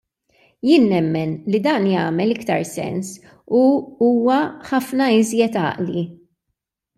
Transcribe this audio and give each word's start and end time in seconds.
Jien 0.67 0.85
nemmen 0.93 1.33
li 1.55 1.59
dan 1.67 1.85
jagħmel 1.89 2.33
iktar 2.35 2.63
sens 2.69 3.11
u 3.61 3.61
huwa 4.07 4.39
ħafna 4.71 5.11
iżjed 5.19 5.61
għaqli. 5.67 6.07